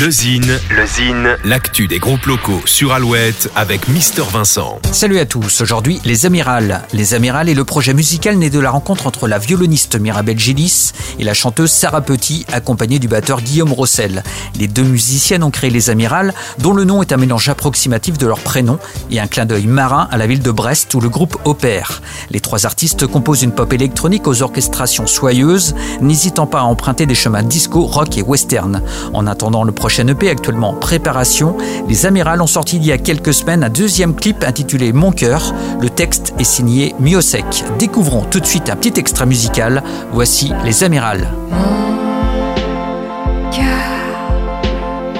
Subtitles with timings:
[0.00, 4.80] Le Zine, le Zine, l'actu des groupes locaux sur Alouette avec Mister Vincent.
[4.90, 6.82] Salut à tous, aujourd'hui Les Amirales.
[6.92, 10.90] Les Amirales est le projet musical né de la rencontre entre la violoniste Mirabelle Gillis
[11.20, 14.24] et la chanteuse Sarah Petit, accompagnée du batteur Guillaume Rossel.
[14.58, 18.26] Les deux musiciennes ont créé Les Amirales, dont le nom est un mélange approximatif de
[18.26, 18.80] leur prénom
[19.12, 22.02] et un clin d'œil marin à la ville de Brest où le groupe opère.
[22.30, 27.14] Les trois artistes composent une pop électronique aux orchestrations soyeuses, n'hésitant pas à emprunter des
[27.14, 28.82] chemins disco, rock et western.
[29.12, 31.58] En attendant le prochain EP actuellement en préparation,
[31.90, 35.52] les Amirales ont sorti il y a quelques semaines un deuxième clip intitulé Mon cœur.
[35.78, 37.62] Le texte est signé Miosek.
[37.78, 39.82] Découvrons tout de suite un petit extra musical.
[40.10, 41.28] Voici les Amirales.
[41.50, 43.62] Mon cœur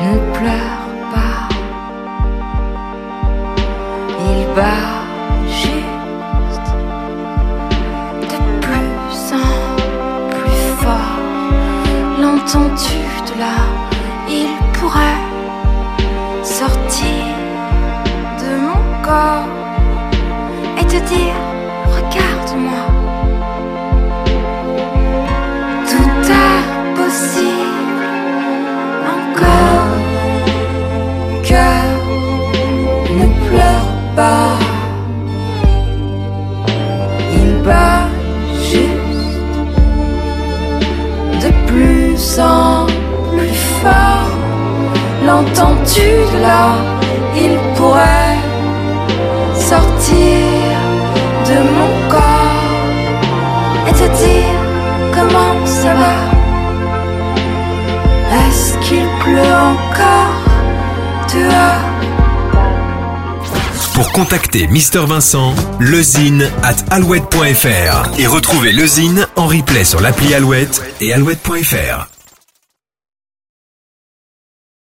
[0.00, 1.46] ne pleure pas,
[4.18, 4.94] il bat
[8.22, 8.94] de plus
[14.36, 15.22] Il pourrait
[16.42, 17.24] sortir
[18.40, 19.48] de mon corps
[20.76, 21.36] et te dire
[21.96, 22.84] Regarde-moi.
[25.90, 26.14] Tout
[26.46, 26.64] est
[27.00, 28.06] possible
[29.16, 29.98] encore.
[31.44, 31.88] Cœur,
[33.20, 34.58] ne pleure pas.
[37.38, 38.08] Il bat
[38.72, 39.58] juste
[41.44, 42.86] de plus en
[43.30, 44.13] plus fort.
[45.26, 46.08] L'entends-tu
[46.40, 46.74] là?
[47.36, 48.38] Il pourrait
[49.58, 50.76] sortir
[51.48, 54.54] de mon corps et te dire
[55.12, 56.16] comment ça va?
[58.46, 60.36] Est-ce qu'il pleut encore
[61.32, 61.90] dehors?
[63.94, 70.34] Pour contacter Mister Vincent, lezine at alouette.fr et retrouver le Zine en replay sur l'appli
[70.34, 72.13] Alouette et alouette.fr.